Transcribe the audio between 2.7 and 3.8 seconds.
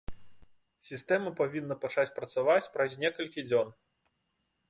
праз некалькі дзён.